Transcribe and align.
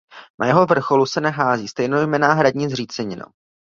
Na 0.41 0.47
jeho 0.47 0.65
vrcholu 0.65 1.05
se 1.05 1.21
nachází 1.21 1.67
stejnojmenná 1.67 2.33
hradní 2.33 2.69
zřícenina. 2.69 3.25